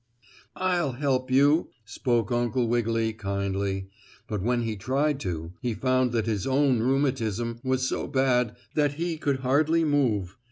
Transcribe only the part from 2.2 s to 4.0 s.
Uncle Wiggily, kindly,